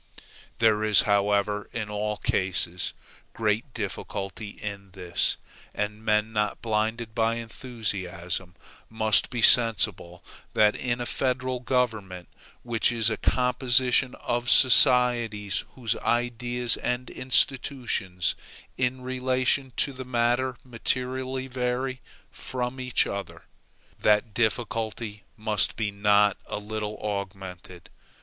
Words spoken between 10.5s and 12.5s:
that in a federal government,